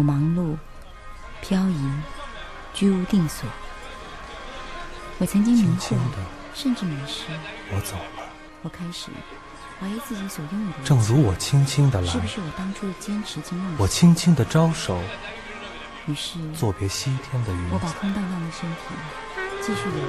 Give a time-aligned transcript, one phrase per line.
[0.00, 0.56] 我忙碌、
[1.42, 1.90] 漂移、
[2.72, 3.46] 居无定所。
[5.18, 5.94] 我曾经迷惑，
[6.54, 7.24] 甚至迷失。
[7.70, 8.22] 我走了。
[8.62, 9.10] 我开始
[9.78, 10.78] 怀疑自己所拥有的。
[10.82, 13.74] 正如我轻轻的来，是不是我当初的坚持经梦？
[13.78, 14.98] 我轻轻的招手。
[16.06, 17.70] 于是，作别西天的云。
[17.70, 18.76] 我把空荡荡的身体
[19.60, 20.00] 继续游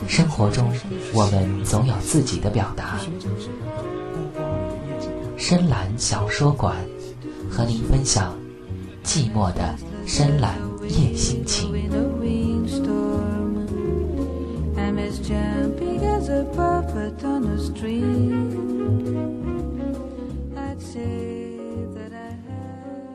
[0.00, 0.08] 走。
[0.08, 0.74] 生活中，
[1.12, 2.98] 我们总有自己的表达。
[5.36, 6.74] 深蓝小说馆，
[7.48, 8.34] 和您分享
[9.02, 9.74] 寂寞的
[10.06, 11.72] 深蓝夜心情。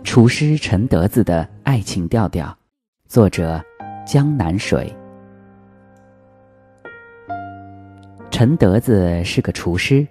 [0.03, 2.55] 厨师陈德子的爱情调调，
[3.07, 3.59] 作者
[4.05, 4.93] 江南水。
[8.29, 10.05] 陈德子是个厨师，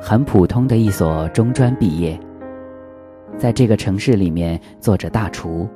[0.00, 2.18] 很普通的一所中专毕业，
[3.38, 5.68] 在这个城市里面做着大厨。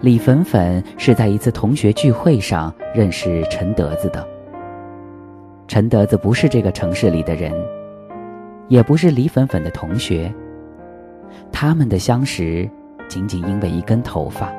[0.00, 4.26] 李粉粉是在一次同学聚会上认识陈德子的。
[5.66, 7.52] 陈德子不是这个城市里的人，
[8.68, 10.32] 也不是李粉粉的同学。
[11.50, 12.68] 他们的相识，
[13.08, 14.52] 仅仅因为一根头发。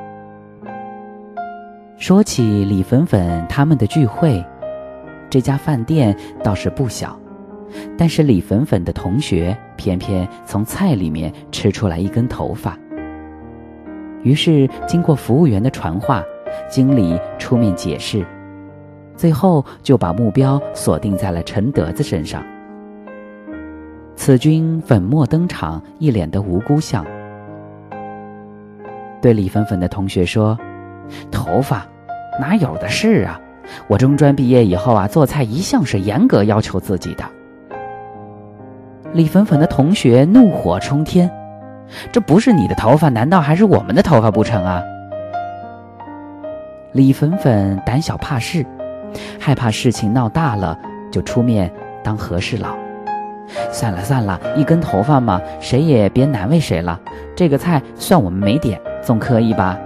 [1.96, 4.44] 说起李粉粉他们的聚会，
[5.30, 7.18] 这家饭店倒是不小，
[7.96, 12.78] 但是李粉粉的同学偏偏从菜里面吃出来一根头发。
[14.22, 16.22] 于是经过服务员的传话，
[16.70, 18.24] 经理出面解释，
[19.16, 22.42] 最后就把目标锁定在了陈德子身上。
[24.16, 27.04] 此君粉墨登场，一脸的无辜相。
[29.20, 30.58] 对李粉粉的同学说
[31.30, 31.86] ：“头发，
[32.40, 33.40] 哪有的事啊！
[33.88, 37.24] 我中专毕业以后啊，做菜一向是严格要求自己的。”
[39.14, 41.30] 李粉粉的同学怒火冲天
[42.10, 44.82] ：“这不是你的头发，难道还是我们的头发不成啊？”
[46.90, 48.66] 李粉粉胆小怕事，
[49.38, 50.76] 害怕事情闹大了，
[51.12, 51.72] 就出面
[52.02, 52.74] 当和事佬。
[53.70, 57.00] 算了算了，一根头发嘛，谁也别难为谁了。
[57.36, 59.78] 这个菜算我们没点，总可以吧？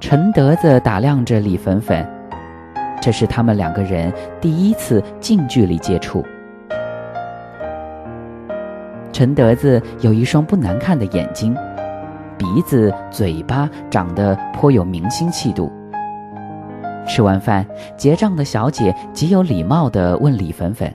[0.00, 2.04] 陈德子打量着李粉粉，
[3.00, 6.24] 这是他们两个人第一次近距离接触。
[9.20, 11.54] 陈德子有一双不难看的眼睛，
[12.38, 15.70] 鼻子、嘴巴长得颇有明星气度。
[17.06, 17.66] 吃完饭，
[17.98, 20.90] 结账的小姐极有礼貌地问李粉粉。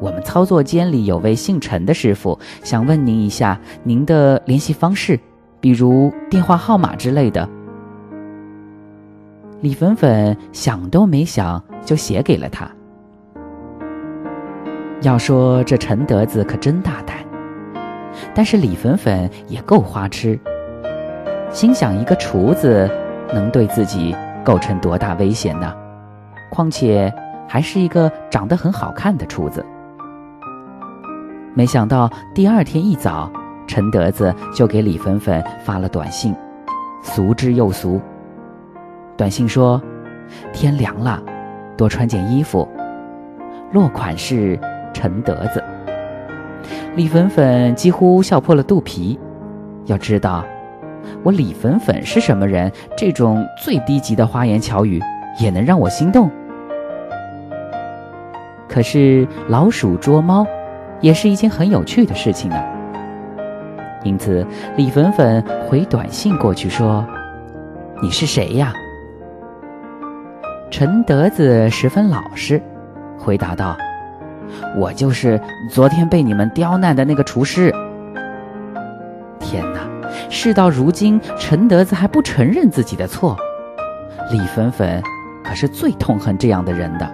[0.00, 5.18] 我们操作间里有位姓陈的师傅，想问您一下您的联系方式，
[5.62, 7.48] 比如电话号码之类的。
[9.62, 12.70] 李粉粉想都没想就写给了他。
[15.02, 17.18] 要说这陈德子可真大胆，
[18.34, 20.38] 但是李粉粉也够花痴，
[21.50, 22.90] 心想一个厨子
[23.32, 25.72] 能对自己构成多大危险呢？
[26.50, 27.12] 况且
[27.46, 29.64] 还是一个长得很好看的厨子。
[31.54, 33.30] 没想到第二天一早，
[33.66, 36.34] 陈德子就给李粉粉发了短信，
[37.02, 38.00] 俗之又俗。
[39.16, 39.80] 短信说
[40.52, 41.22] ：“天凉了，
[41.76, 42.66] 多穿件衣服。”
[43.72, 44.58] 落款是
[44.96, 45.62] 陈德子。
[46.94, 49.18] 李粉粉几乎笑破了肚皮。
[49.84, 50.42] 要知道，
[51.22, 52.72] 我李粉粉是什么人？
[52.96, 54.98] 这种最低级的花言巧语
[55.38, 56.30] 也能让我心动？
[58.66, 60.46] 可是老鼠捉猫。
[61.02, 62.64] 也是一件很有趣的事情啊。
[64.02, 64.46] 因此，
[64.78, 67.06] 李粉粉回短信过去说
[68.00, 68.72] ：“你是谁呀？”
[70.72, 72.60] 陈德子十分老实，
[73.18, 73.76] 回答道
[74.76, 75.40] ：“我就是
[75.70, 77.72] 昨天被你们刁难的那个厨师。”
[79.40, 79.80] 天哪！
[80.28, 83.36] 事到如今，陈德子还不承认自己的错，
[84.32, 85.00] 李粉粉
[85.44, 87.08] 可是最痛恨这样的人的。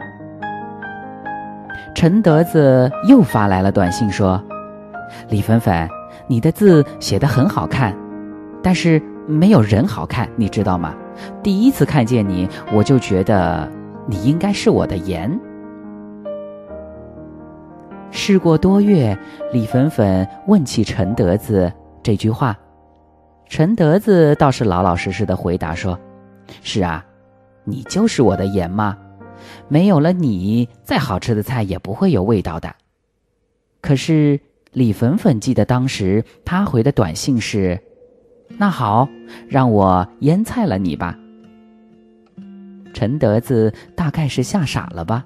[1.94, 4.43] 陈德子又发来了短信说
[5.28, 5.87] ：“李粉粉，
[6.26, 7.94] 你的字写得很好看，
[8.62, 10.94] 但是没有人好看，你知道吗？
[11.43, 13.69] 第一次看见你，我就觉得
[14.06, 15.38] 你应该是我的颜。”
[18.14, 19.19] 事过多月，
[19.53, 21.73] 李粉粉问起陈德子
[22.03, 22.56] 这句话，
[23.49, 25.99] 陈德子倒是老老实实的回答说
[26.62, 27.05] ：“是啊，
[27.64, 28.97] 你就是我的盐嘛。”
[29.67, 32.73] 没有了你，再好吃的菜也不会有味道的。
[33.81, 34.38] 可是
[34.73, 37.81] 李粉粉记得当时他回的短信是
[38.56, 39.08] ：“那好，
[39.49, 41.19] 让我腌菜了你吧。”
[42.94, 45.25] 陈德子大概是吓傻了吧，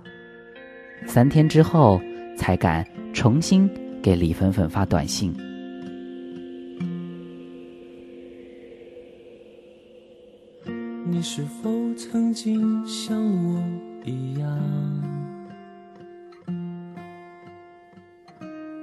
[1.05, 2.00] 三天之后
[2.37, 3.69] 才敢重新
[4.03, 5.35] 给李粉粉发短信。
[11.09, 13.62] 你是否曾经像我
[14.05, 14.49] 一样，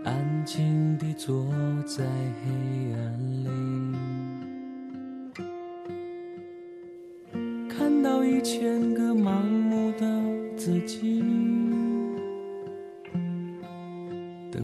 [0.03, 1.45] 安静地坐
[1.85, 3.47] 在黑暗里，
[7.69, 10.05] 看到一千个盲目的
[10.55, 11.21] 自己，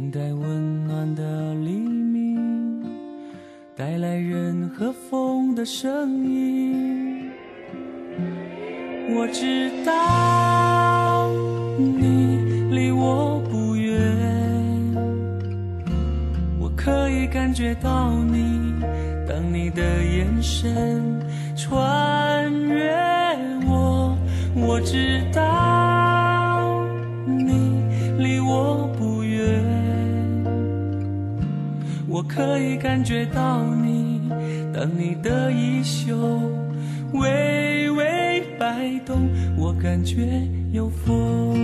[0.09, 2.83] 等待温暖的黎明，
[3.75, 7.29] 带来人和风的声音。
[9.15, 11.29] 我知道
[11.77, 12.37] 你
[12.71, 13.93] 离我不远，
[16.59, 18.73] 我可以感觉到你，
[19.27, 21.21] 当你的眼神
[21.55, 22.97] 穿越
[23.67, 24.17] 我。
[24.55, 26.08] 我知道
[32.09, 34.21] 我可以感觉到你，
[34.73, 36.15] 当你的衣袖
[37.13, 38.19] 微微。
[38.59, 40.41] 摆动，我感觉
[40.73, 41.55] 有风。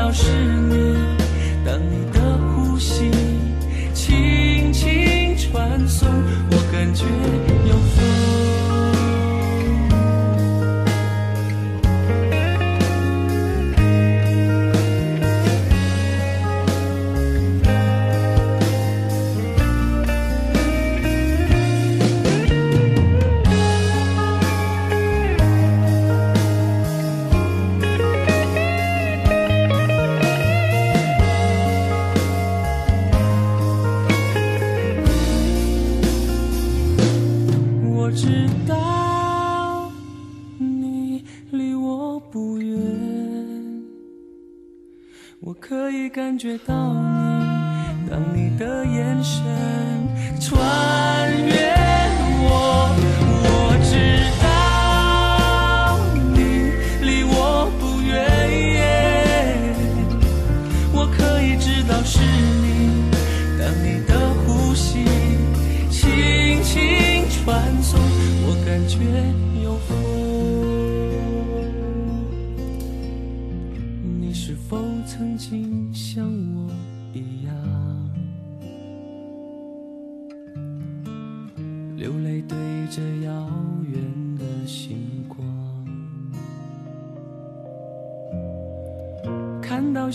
[0.00, 0.96] 要是你
[1.62, 3.10] 当你的呼吸
[3.92, 6.08] 轻轻传送
[6.50, 7.04] 我感觉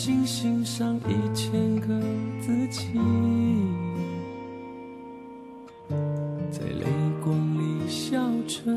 [0.05, 1.99] 看到星星上一千个
[2.39, 2.91] 自己，
[6.51, 6.85] 在泪
[7.23, 8.71] 光里笑着，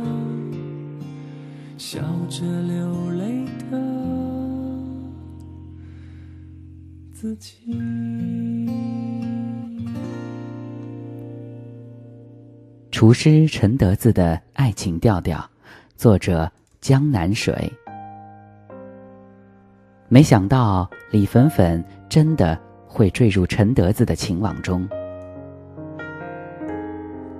[1.76, 3.78] 笑着流泪的。
[7.12, 7.58] 自己。
[12.90, 15.46] 厨师陈德子的爱情调调，
[15.94, 17.70] 作者江南水。
[20.10, 24.88] 没想到李粉粉真的会坠入陈德子的情网中。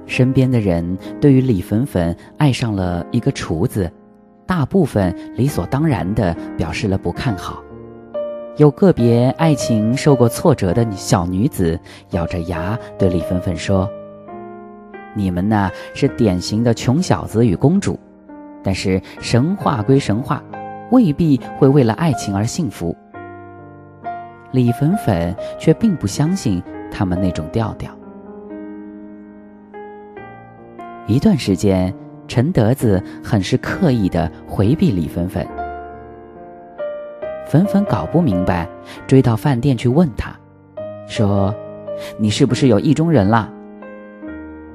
[0.04, 3.90] 身边的人对于李粉粉爱上了一个厨子，
[4.44, 7.62] 大部分理所当然的表示了不看好。
[8.58, 11.78] 有个别爱情受过挫折的小女子，
[12.10, 13.88] 咬着牙对李粉粉说
[15.16, 17.98] ：“你们呢是典型的穷小子与公主，
[18.62, 20.42] 但是神话归神话，
[20.90, 22.96] 未必会为了爱情而幸福。”
[24.52, 27.90] 李粉粉却并不相信他们那种调调。
[31.06, 31.94] 一段时间，
[32.26, 35.46] 陈德子很是刻意的回避李粉粉。
[37.46, 38.68] 粉粉搞不明白，
[39.06, 40.34] 追到饭店去问他，
[41.06, 41.54] 说
[42.18, 43.50] ：“你是不是有意中人了？”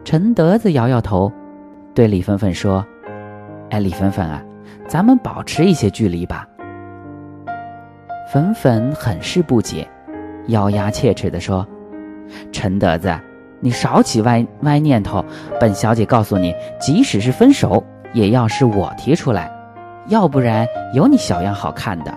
[0.04, 1.32] 陈德子摇摇头，
[1.94, 2.84] 对李粉粉说
[3.70, 4.44] ：“哎，李粉粉啊，
[4.94, 6.48] 咱们保持一些距离吧。”
[8.32, 9.88] 粉粉很是不解，
[10.50, 11.68] 咬牙切齿地说
[12.54, 13.12] ：“陈德子，
[13.60, 15.26] 你少起歪歪念头！
[15.60, 17.84] 本小姐告诉你，即使是分手，
[18.14, 19.52] 也要是我提出来，
[20.10, 22.14] 要不然有你小样好看的。”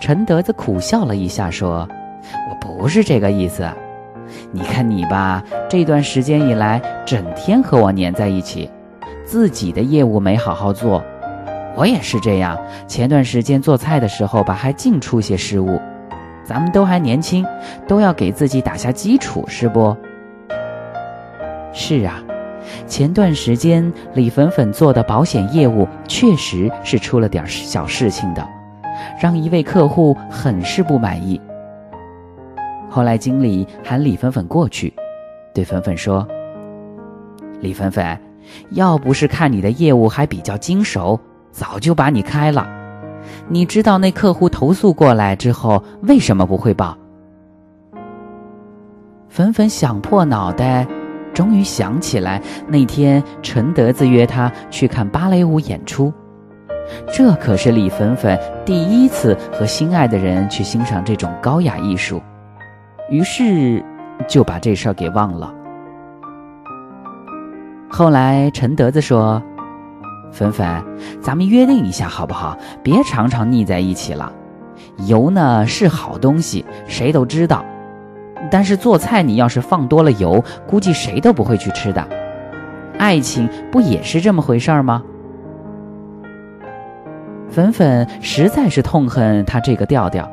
[0.00, 1.86] 陈德子苦笑了一下，说
[2.48, 3.68] ：“我不是这个意思。”
[4.52, 8.70] 你看你吧，这段时间以来，整天和我黏在一起，
[9.28, 11.04] 自己的业务没好好做。
[11.76, 15.78] 我也是这样，前段时间做菜的时候吧，还净出些失误。
[16.44, 17.44] 咱们都还年轻，
[17.86, 19.94] 都要给自己打下基础，是不？
[21.74, 22.24] 是啊，
[22.86, 28.48] 前段时间李粉粉做的保险业务确实是出了点小事情的，
[29.20, 31.38] 让一位客户很是不满意。
[32.88, 34.94] 后来经理喊李粉粉过去，
[35.52, 36.26] 对粉粉说
[37.60, 38.18] ：“李粉粉，
[38.70, 41.18] 要不是看你的业务还比较精熟，
[41.50, 42.68] 早就把你开了。
[43.48, 46.96] 你知道那客户投诉过来之后为什么不汇报？”
[49.28, 50.86] 粉粉想破脑袋，
[51.34, 56.12] 终于想起来那天陈德子约他去看芭蕾舞演出，
[57.12, 62.22] 这可是李粉粉第一次和心爱的人去欣赏这种高雅艺术。
[63.10, 63.84] 于是
[64.26, 65.54] 就把这事儿给忘了。
[67.90, 69.42] 后来陈德子说
[70.30, 70.66] ：“粉粉，
[71.20, 72.56] 咱们约定一下好不好？
[72.82, 74.32] 别常常腻在一起了。
[75.06, 77.64] 油呢是好东西，谁都知道。
[78.50, 82.06] 但是做菜你要是放多了油，估计谁都不会去吃的。
[82.98, 85.02] 爱情不也是这么回事儿吗？”
[87.50, 90.30] 粉粉实在是痛恨他这个调调。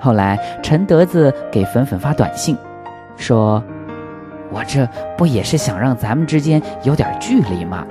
[0.00, 2.56] 后来，陈德子给粉粉发短信，
[3.16, 3.62] 说
[4.56, 7.86] ：“我这不也是想让咱们之间有点距离吗？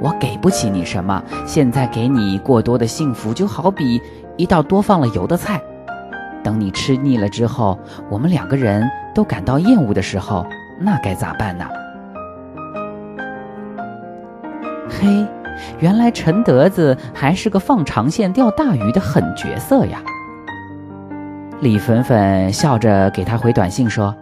[0.00, 4.02] 我给不起你什么，现在给你过多的幸福，就好比
[4.36, 5.60] 一道多放了油的菜，
[6.42, 7.78] 等你吃腻了之后，
[8.10, 8.84] 我们两个人
[9.14, 10.44] 都感到厌恶的时候，
[10.80, 11.64] 那该咋办呢？”
[14.90, 15.24] 嘿，
[15.78, 20.02] 原来陈德子还是个放长线钓大鱼的狠角色呀！
[21.60, 24.12] 李粉粉笑着给他回短信说：“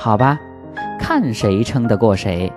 [0.00, 0.40] 好吧，
[0.98, 2.50] 看谁撑得过谁。”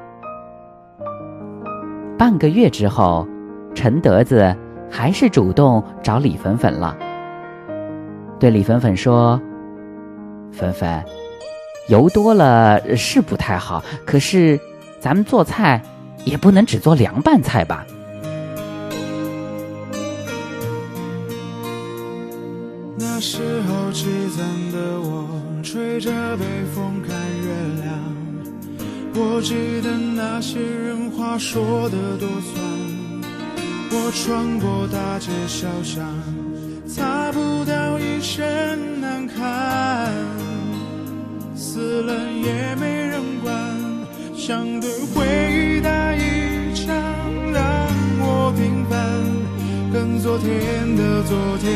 [2.17, 3.27] 半个月之后，
[3.75, 4.55] 陈德子
[4.89, 6.95] 还是主动找李粉粉了，
[8.39, 9.41] 对李粉粉说
[10.53, 11.03] ：“粉粉，
[11.89, 14.57] 油多了是不太好，可是
[15.01, 15.81] 咱们做菜
[16.23, 17.85] 也不能只做凉拌菜吧？”
[22.97, 25.27] 那时候积攒的我，
[25.61, 27.22] 吹着北风看。
[29.15, 32.63] 我记得那些人话说的多酸。
[33.91, 36.03] 我穿过大街小巷，
[36.87, 40.11] 擦不到一身难堪。
[41.55, 43.53] 死了也没人管，
[44.35, 45.25] 想对回
[45.77, 46.95] 忆打一场，
[47.53, 47.63] 让
[48.19, 48.97] 我平凡，
[49.93, 51.71] 跟昨天的昨天。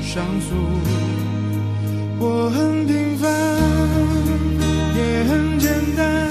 [0.00, 0.54] 上诉，
[2.18, 3.28] 我很平凡，
[4.96, 6.23] 也很简单。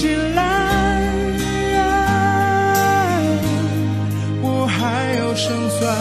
[0.00, 1.12] 起来，
[4.40, 5.92] 我还有胜算，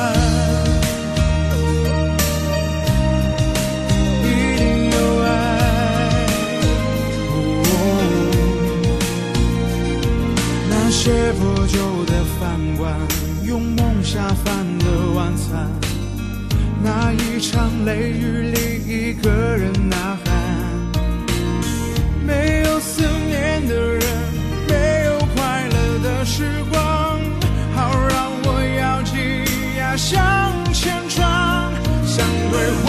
[4.24, 4.26] 一
[4.56, 5.28] 定有爱。
[10.70, 11.76] 那些破旧
[12.06, 12.96] 的饭馆，
[13.44, 15.70] 用梦下饭的晚餐，
[16.82, 19.89] 那一场雷雨里，一个人。
[30.00, 30.18] 向
[30.74, 31.70] 前闯，
[32.08, 32.89] 想对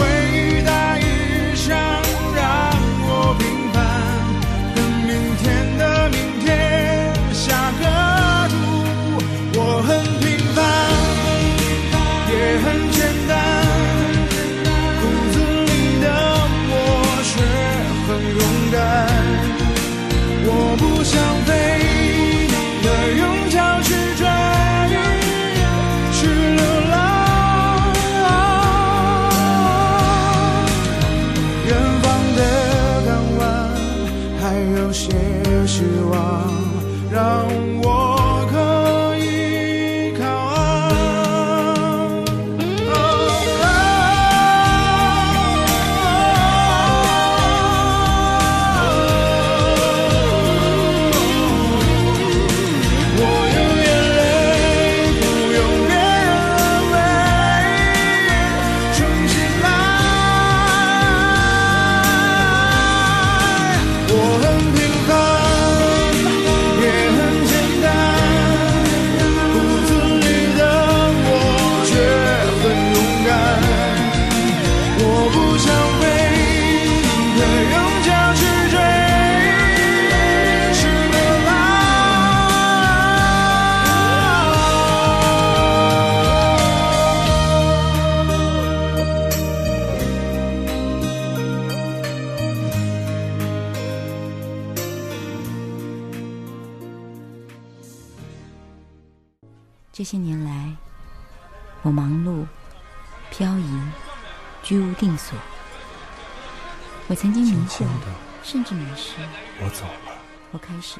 [109.63, 110.11] 我走了。
[110.51, 110.99] 我开始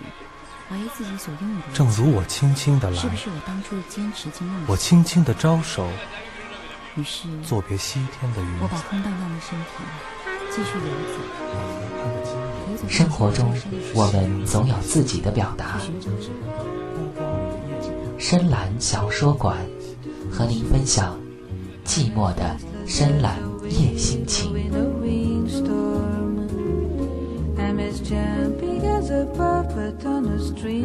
[0.70, 4.66] 怀疑自己所拥有的，正如我轻轻的来是，不是我当初的坚持及梦想？
[4.70, 5.86] 我轻轻的招手，
[6.96, 8.80] 于是，作别西天的云我把。
[8.80, 9.66] 空荡荡的身体
[10.50, 10.84] 继续游
[12.78, 13.54] 走，生活中
[13.94, 15.80] 我们总有自己的表达？
[18.18, 19.58] 深蓝小说馆
[20.32, 21.20] 和您分享
[21.86, 22.56] 寂寞的
[22.88, 23.38] 深蓝
[23.70, 24.54] 夜心情。
[27.74, 27.88] my
[30.06, 30.84] on street。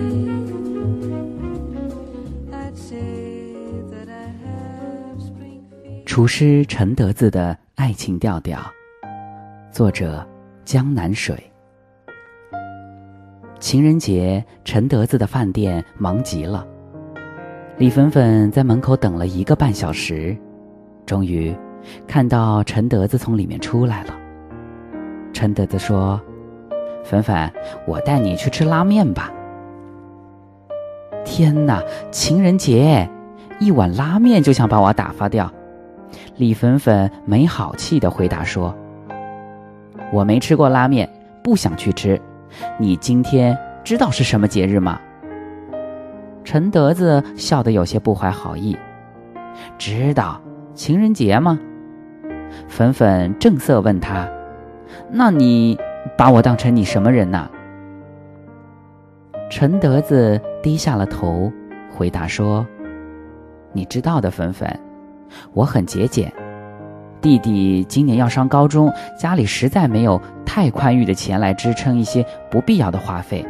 [3.90, 5.62] that i have spring。
[6.04, 8.60] 厨师陈德子的爱情调调，
[9.70, 10.26] 作者
[10.64, 11.42] 江南水。
[13.58, 16.66] 情人节，陈德子的饭店忙极了。
[17.78, 20.36] 李粉粉在门口等了一个半小时，
[21.04, 21.54] 终于
[22.06, 24.14] 看到陈德子从里面出来了。
[25.32, 26.20] 陈德子说。
[27.06, 27.50] 粉粉，
[27.86, 29.32] 我带你去吃拉面吧。”
[31.24, 33.08] 天哪，情人节，
[33.58, 35.50] 一碗拉面就想把我打发掉。
[36.36, 38.74] 李粉粉没好气地回答说
[40.12, 41.08] ：“我没吃过拉面，
[41.42, 42.20] 不想去吃。
[42.78, 45.00] 你今天知道是什么节日吗？”
[46.44, 48.76] 陈德子笑得有些不怀好意
[49.76, 50.40] ：“知道，
[50.74, 51.58] 情人节吗？”
[52.68, 54.28] 粉粉正色问他
[55.10, 55.76] ：“那你
[56.16, 57.48] 把我当成你什么人呐？”
[59.48, 61.50] 陈德子低下了头，
[61.90, 62.66] 回答说
[63.72, 64.68] ：“你知道的，粉粉。”
[65.52, 66.32] 我很节俭，
[67.20, 73.44] 弟弟今年要上高中，家里实在没有太宽裕的钱来支撑一些不必要的花费。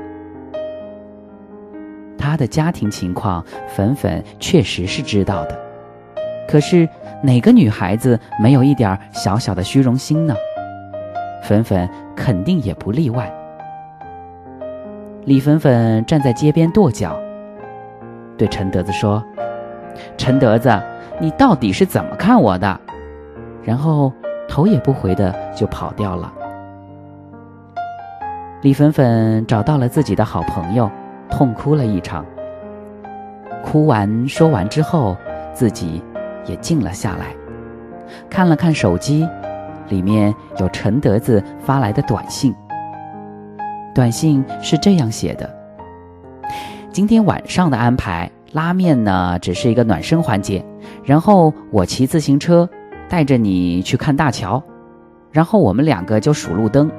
[2.19, 5.59] 他的家庭情况，粉粉确实是知道的。
[6.49, 6.88] 可是
[7.23, 10.35] 哪个女孩子没有一点小小的虚荣心呢？
[11.46, 13.32] 粉粉肯定也不例外。
[15.24, 17.16] 李粉粉站在街边跺脚，
[18.37, 19.24] 对陈德子说
[20.18, 20.70] ：“陈德子。”
[21.18, 22.78] 你到底是怎么看我的？
[23.62, 24.12] 然后
[24.46, 26.30] 头也不回的就跑掉了。
[28.61, 30.90] 李粉粉找到了自己的好朋友，
[31.30, 32.22] 痛哭了一场。
[33.64, 35.16] 哭完说完之后，
[35.54, 36.02] 自己
[36.44, 37.35] 也静了下来，
[38.28, 39.26] 看了看手机，
[39.88, 42.55] 里面有陈德子发来的短信。
[43.94, 45.51] 短信是这样写的：
[46.92, 50.64] 今天晚上的安排，拉面呢只是一个暖身环节。
[51.03, 52.68] 然后我骑自行车
[53.09, 54.62] 带着你去看大桥，
[55.31, 56.90] 然后我们两个就数路灯，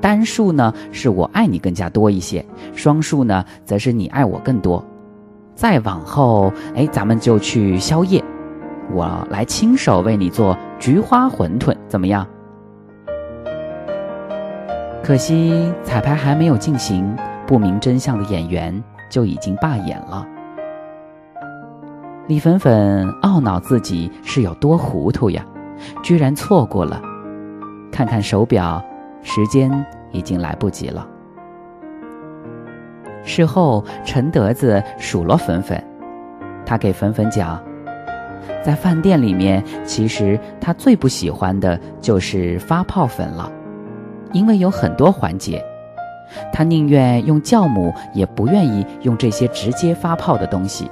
[0.00, 4.84] 单数呢是我爱你更加多一些，双数呢则是你爱我更多。
[5.54, 8.22] 再往后，哎，咱们就去宵夜，
[8.92, 12.26] 我来亲手为你做菊花馄饨，怎么样？
[15.02, 20.26] 可惜彩排还没有进行，不明真相的演员就已经罢演了。
[22.26, 25.42] 李粉粉懊恼自己是有多糊涂呀，
[26.02, 27.00] 居然错过了。
[27.90, 28.84] 看看手表，
[29.22, 29.70] 时间
[30.12, 31.08] 已经来不及了。
[33.24, 35.82] 事后，陈德子数落粉粉，
[36.66, 37.58] 他给粉粉讲，
[38.62, 43.50] 在饭店里面，其实他最不喜欢的就是发泡粉了，
[44.32, 45.64] 因为有很多环节，
[46.52, 50.90] 他宁愿用酵母，也不愿意用这些直接发泡的东西。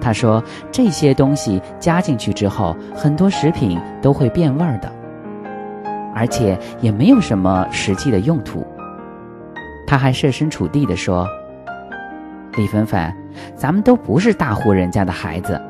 [0.00, 4.90] 他说：“这些东西加进去之后，很多食品都会变味儿的，
[6.14, 8.64] 而且也没有什么实际的用途。”
[9.88, 11.26] 他还设身处地地说
[12.56, 13.12] ：“李粉粉，
[13.56, 15.60] 咱们都不是大户人家的孩子，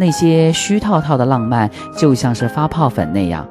[0.00, 3.46] 那些虚套套的浪漫就像是发泡粉那样，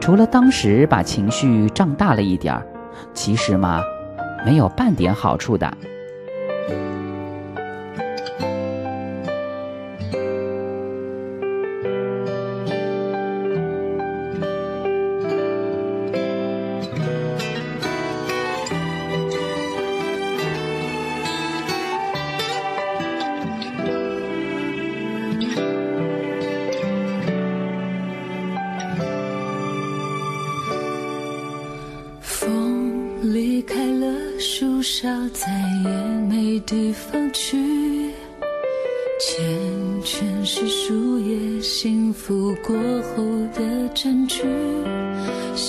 [0.00, 2.66] 除了当时把情绪胀大了一点儿，
[3.12, 3.82] 其实嘛，
[4.42, 5.70] 没有半点好处的。”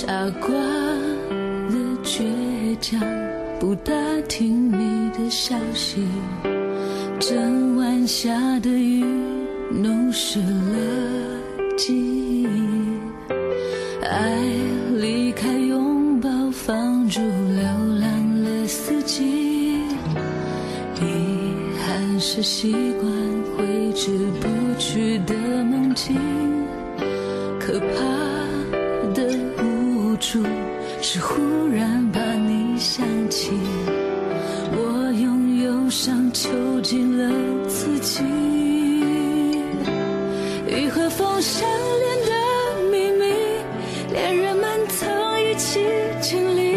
[0.08, 0.56] 傻瓜
[1.68, 2.24] 的倔
[2.80, 2.98] 强，
[3.60, 3.92] 不打
[4.30, 6.08] 听你的消息。
[7.20, 9.04] 整晚下的雨，
[9.70, 10.40] 弄湿
[37.88, 38.24] 自己。
[40.68, 41.66] 雨和风相
[42.00, 42.32] 连的
[42.92, 43.24] 秘密，
[44.12, 45.80] 恋人们曾一起
[46.22, 46.76] 经历。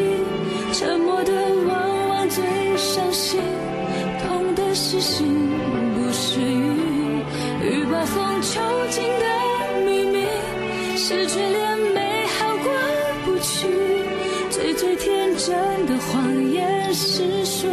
[0.73, 1.33] 沉默的
[1.67, 2.45] 往往最
[2.77, 3.41] 伤心，
[4.23, 5.27] 痛的是心，
[5.95, 7.25] 不是雨。
[7.61, 9.27] 雨把风囚禁的
[9.85, 10.25] 秘密，
[10.97, 12.73] 是眷恋美好过
[13.25, 13.67] 不去。
[14.49, 17.69] 最最天真的谎言是说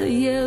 [0.00, 0.40] 的叶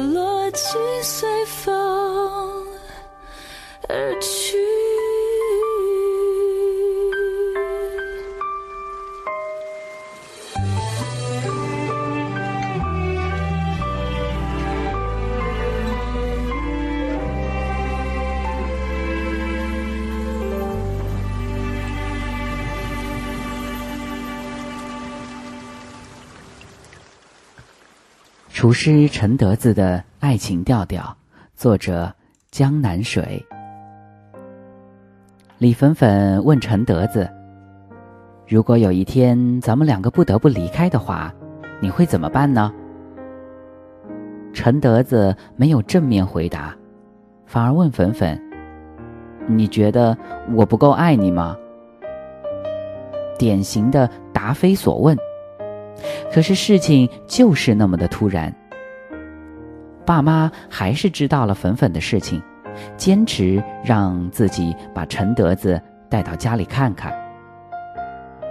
[28.63, 31.17] 厨师陈德子的爱情调调，
[31.53, 32.13] 作者
[32.49, 33.45] 江南水。
[35.57, 37.29] 李粉粉问陈德子
[38.47, 41.33] ：“如果有一天咱们两个不得不离开的话，
[41.81, 42.73] 你会怎么办呢？”
[44.55, 46.73] 陈德子没有正面回答，
[47.45, 48.41] 反而问粉粉
[49.45, 50.17] ：“你觉得
[50.55, 51.57] 我不够爱你吗？”
[53.37, 55.17] 典型的答非所问。
[56.31, 58.53] 可是事情就是那么的突然，
[60.05, 62.41] 爸妈还是知道了粉粉的事情，
[62.97, 67.13] 坚持让自己把陈德子带到家里看看。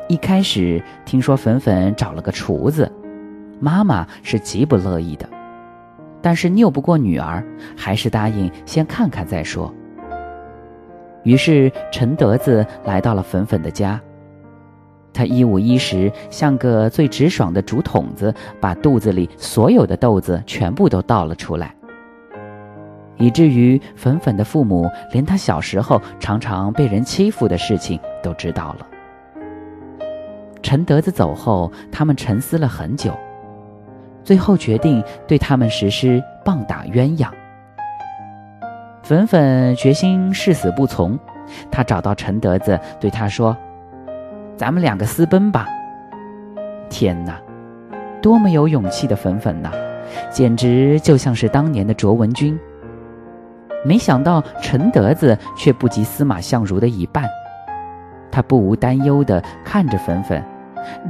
[0.09, 2.91] 一开始听说粉粉找了个厨子，
[3.61, 5.29] 妈妈是极不乐意的，
[6.21, 7.43] 但是拗不过女儿，
[7.77, 9.73] 还是答应先看看再说。
[11.23, 13.99] 于是陈德子来到了粉粉的家，
[15.13, 21.75] 他一五一十，像个最直爽的竹筒子，把肚子里所有的豆子全部都倒了出来，
[23.17, 28.87] 以至于粉粉的父母连他小时候常常被人欺负的事情都知道了。
[30.63, 33.13] 陈德子走后，他们沉思了很久，
[34.25, 37.29] 最后决定对他们实施棒打鸳鸯。
[39.03, 41.19] 粉粉决心誓死不从，
[41.71, 43.55] 他找到陈德子，对他说
[44.57, 45.67] ：“咱们两个私奔吧！”
[46.91, 47.41] 天哪，
[48.21, 49.71] 多么有勇气的粉粉呐，
[50.31, 52.59] 简直就像是当年的卓文君。
[53.85, 57.25] 没想到陈德子却不及司马相如的一半，
[58.31, 60.45] 他不无担忧的看着粉粉，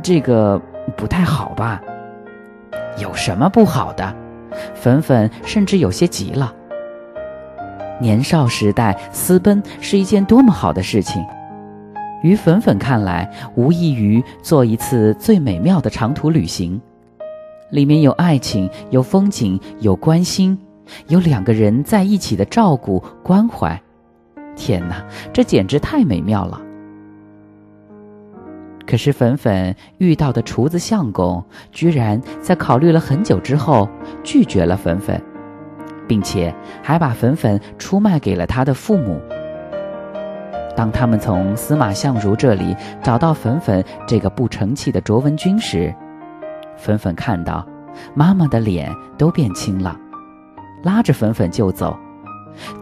[0.03, 0.61] 这个
[0.97, 1.81] 不太好吧？
[2.99, 4.15] 有什么不好的？
[4.75, 6.55] 粉粉甚至有些急了。
[8.01, 11.25] 年少时代私奔是一件多么好的事情，
[12.23, 16.81] 于粉粉看来，无异于做一次最美妙的长途旅行，
[17.71, 20.59] 里面有爱情，有风景，有关心，
[21.09, 23.81] 有两个人在一起的照顾关怀。
[24.57, 26.61] 天哪，这简直太美妙了！
[28.87, 33.89] 可是粉粉遇到的厨子相公，居然在考虑了很久之后
[34.23, 35.21] 拒绝了粉粉。
[36.09, 39.19] 并且还把粉粉出卖给了他的父母。
[40.77, 45.95] 当他们从司马相如这里找到粉粉这个不成器的卓文君时，
[46.77, 47.67] 粉粉看到
[48.15, 49.97] 妈妈的脸都变青了，
[50.83, 51.97] 拉着粉粉就走，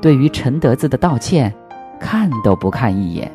[0.00, 1.52] 对于陈德子的道歉，
[1.98, 3.30] 看都不看一眼。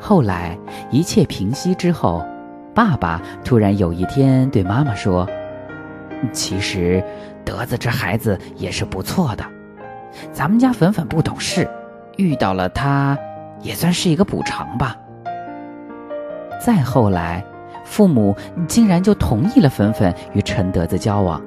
[0.00, 0.56] 后来
[0.90, 2.24] 一切平息之后，
[2.74, 5.28] 爸爸突然有一天对妈妈说。
[6.32, 7.04] 其实，
[7.44, 9.44] 德子这孩子也是不错的。
[10.32, 11.68] 咱们家粉粉不懂事，
[12.16, 13.16] 遇到了他，
[13.60, 14.96] 也算是一个补偿吧。
[16.64, 17.44] 再后来，
[17.84, 21.40] 父母竟然就同意了粉粉与陈德子交往。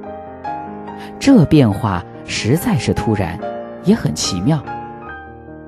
[1.19, 3.39] 这变化实在是突然，
[3.83, 4.63] 也很奇妙。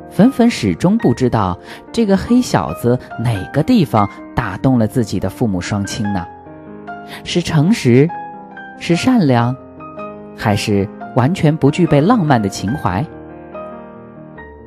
[0.09, 1.57] 粉粉始终不知道
[1.91, 6.25] 这个黑小子哪个地方打动了自己的父母双亲呢？
[7.23, 8.09] 是诚实。
[8.83, 9.55] 是善良，
[10.35, 13.05] 还是完全不具备浪漫的情怀？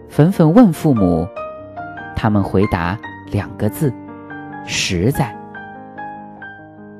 [0.08, 1.26] 粉粉问父母，
[2.14, 2.98] 他们回答
[3.30, 3.92] 两个字：
[4.66, 5.34] 实在。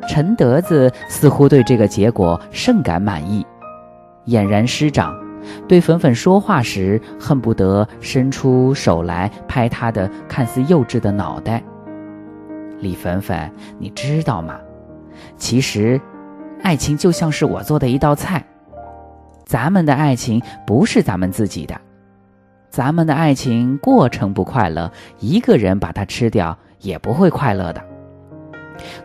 [0.08, 3.46] 陈德子似乎对这个结果甚感满意，
[4.26, 5.14] 俨然师长，
[5.66, 11.62] 对粉粉说话时恨不得伸出手来拍他的看似幼稚的脑袋。
[12.80, 14.58] 李粉粉，你知道吗？
[15.36, 16.00] 其实。
[16.62, 18.42] 爱情就像是我做的一道菜，
[19.54, 21.80] 咱们的爱情不是咱们自己的，
[22.70, 24.90] 咱们的爱情过程不快乐，
[25.20, 27.80] 一个人把它吃掉也不会快乐的。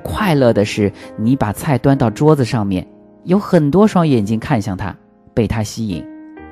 [0.01, 2.87] 快乐的是你把菜端到桌子上面，
[3.25, 4.91] 有很多双眼睛看向它，
[5.35, 6.03] 被它吸引，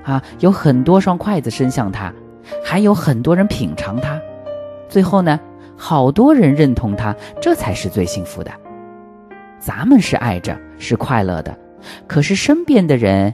[0.04, 2.14] 啊，有很多双筷子伸向它，
[2.64, 4.22] 还有很多人品尝它，
[4.88, 5.40] 最后呢，
[5.76, 8.52] 好多人认同它，这才是最幸福的。
[9.58, 11.58] 咱们是爱着，是快乐的，
[12.06, 13.34] 可是身边的人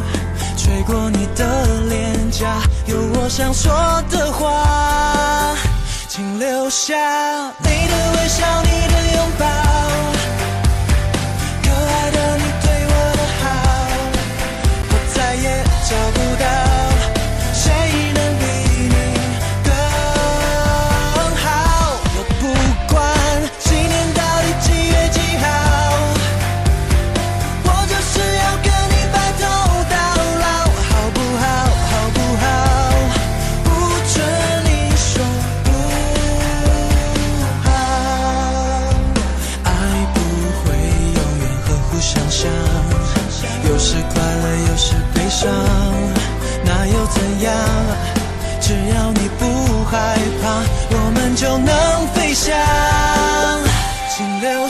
[0.63, 3.73] 吹过你的脸颊，有我想说
[4.11, 5.55] 的话，
[6.07, 6.95] 请留下
[7.63, 9.45] 你的微笑，你的拥抱，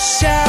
[0.04, 0.41] 请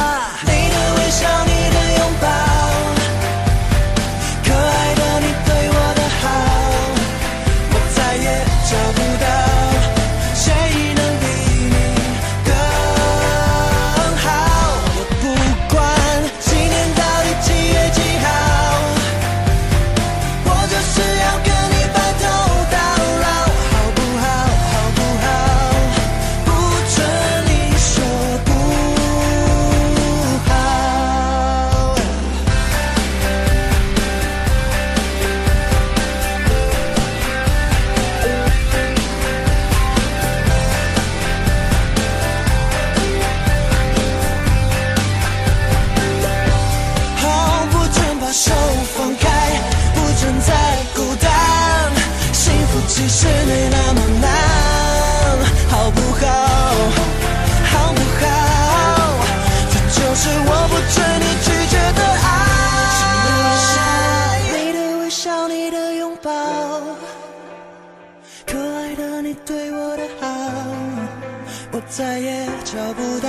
[71.95, 73.29] 再也找不到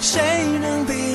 [0.00, 0.22] 谁
[0.60, 1.07] 能比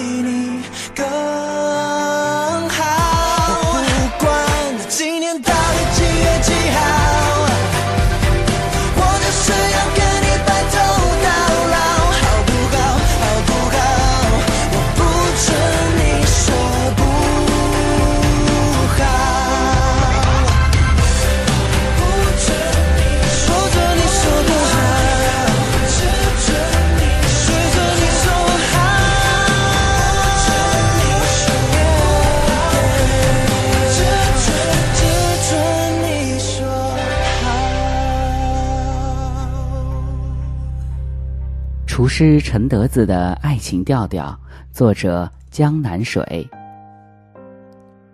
[42.13, 44.39] 厨师陈德子的爱情调调，
[44.71, 46.47] 作者江南水。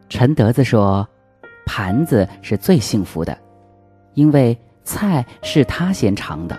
[0.07, 1.05] 陈德子说
[1.67, 3.37] ：“盘子是最幸福的，
[4.13, 6.57] 因为菜是他先尝的。”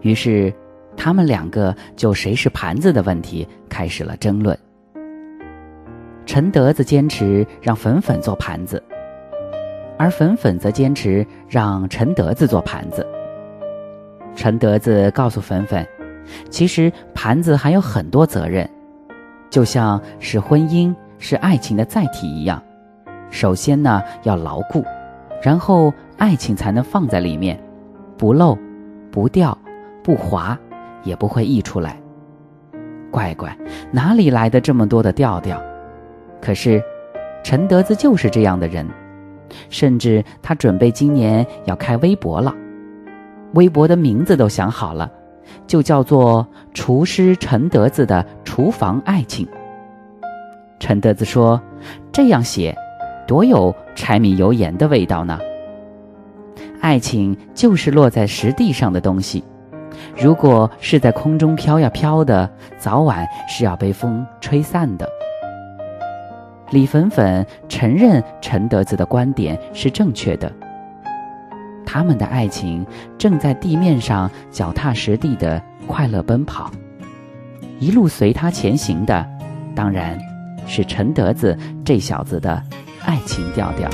[0.00, 0.50] 于是，
[0.96, 4.58] 他们两个就谁是盘子的问题开始了争论。
[6.24, 8.82] 陈德子坚持让粉粉做盘子，
[9.98, 13.06] 而粉粉则坚持让陈德子做盘子。
[14.34, 15.86] 陈德子告诉粉粉，
[16.48, 18.68] 其实盘子还有很多责任，
[19.50, 22.62] 就像是婚姻是爱情的载体一样，
[23.30, 24.84] 首先呢要牢固，
[25.42, 27.60] 然后爱情才能放在里面，
[28.16, 28.56] 不漏、
[29.10, 29.56] 不掉、
[30.02, 30.58] 不滑，
[31.02, 31.96] 也不会溢出来。
[33.10, 33.54] 乖乖，
[33.90, 35.60] 哪里来的这么多的调调？
[36.40, 36.82] 可是，
[37.42, 38.86] 陈德子就是这样的人，
[39.68, 42.54] 甚至他准备今年要开微博了。
[43.54, 45.10] 微博的名字都想好了，
[45.66, 49.46] 就叫做“厨师陈德子的厨房爱情”。
[50.78, 51.60] 陈德子说
[52.12, 52.74] ：“这样写，
[53.26, 55.38] 多有柴米油盐的味道呢。”
[56.80, 59.44] 爱情就是落在实地上的东西，
[60.16, 65.06] 如果是在空中飘呀飘的，早晚是要被风吹散的。
[66.70, 70.50] 李粉粉承认陈德子的观点是正确的。
[71.84, 72.86] 他们的爱情
[73.18, 76.70] 正在地面上脚踏实地的快乐奔跑，
[77.78, 79.26] 一路随他前行的，
[79.74, 80.18] 当然
[80.66, 82.62] 是陈德子这小子的
[83.04, 83.88] 爱情调调。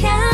[0.00, 0.29] 做